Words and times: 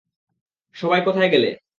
সবাই 0.75 1.01
কোথায় 1.03 1.29
গেলে? 1.29 1.49